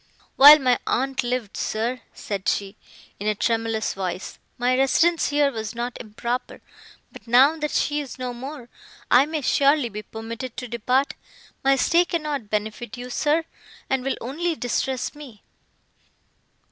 "While 0.35 0.57
my 0.57 0.79
aunt 0.87 1.21
lived, 1.21 1.55
sir," 1.55 2.01
said 2.11 2.49
she, 2.49 2.75
in 3.19 3.27
a 3.27 3.35
tremulous 3.35 3.93
voice, 3.93 4.39
"my 4.57 4.75
residence 4.75 5.29
here 5.29 5.51
was 5.51 5.75
not 5.75 5.95
improper; 6.01 6.59
but 7.11 7.27
now, 7.27 7.55
that 7.57 7.69
she 7.69 7.99
is 7.99 8.17
no 8.17 8.33
more, 8.33 8.67
I 9.11 9.27
may 9.27 9.41
surely 9.41 9.89
be 9.89 10.01
permitted 10.01 10.57
to 10.57 10.67
depart. 10.67 11.13
My 11.63 11.75
stay 11.75 12.03
cannot 12.03 12.49
benefit 12.49 12.97
you, 12.97 13.11
sir, 13.11 13.43
and 13.91 14.03
will 14.03 14.17
only 14.21 14.55
distress 14.55 15.13
me." 15.13 15.43